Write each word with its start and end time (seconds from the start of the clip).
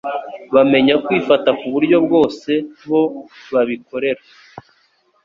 bamenya 0.55 0.93
kwifata 1.05 1.49
ku 1.59 1.65
buryo 1.73 1.97
bwose. 2.05 2.51
Bo 2.89 3.01
babikorera 3.53 4.21